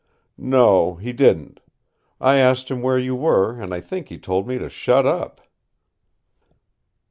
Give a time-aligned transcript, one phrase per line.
[0.39, 1.59] "No, he didn't.
[2.19, 5.41] I asked him where you were, and I think he told me to shut up."